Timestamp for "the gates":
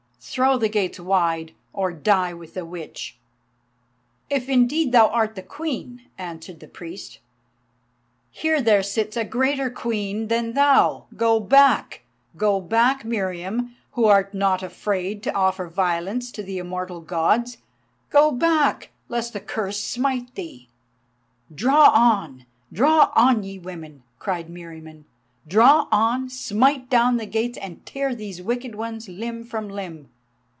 0.57-0.99, 27.17-27.57